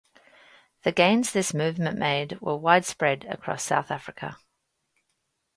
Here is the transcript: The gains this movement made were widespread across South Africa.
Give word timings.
The 0.81 0.91
gains 0.91 1.31
this 1.31 1.53
movement 1.53 1.95
made 1.95 2.41
were 2.41 2.57
widespread 2.57 3.23
across 3.25 3.63
South 3.63 3.91
Africa. 3.91 4.37